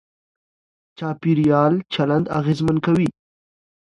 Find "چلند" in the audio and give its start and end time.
1.93-2.25